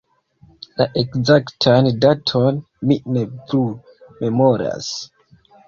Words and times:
La 0.79 0.87
ekzaktan 1.01 1.91
daton 2.07 2.59
mi 2.91 2.99
ne 3.19 3.25
plu 3.37 3.63
memoras. 4.25 4.93